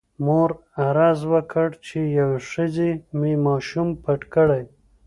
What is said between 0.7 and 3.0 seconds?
عرض وکړ چې یوې ښځې